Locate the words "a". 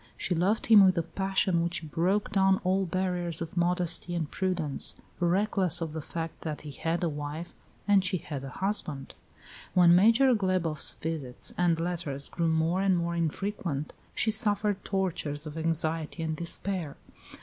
0.97-1.03, 7.03-7.07, 8.43-8.49